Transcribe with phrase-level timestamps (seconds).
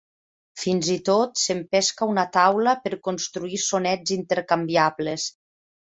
[0.61, 5.33] Fins i tot s'empesca una taula per construir sonets intercanviables.